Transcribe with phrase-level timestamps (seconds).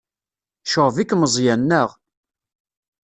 [0.63, 1.89] Yecɣeb-ik Meẓyan, naɣ?